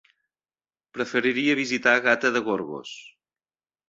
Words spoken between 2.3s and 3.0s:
de Gorgos.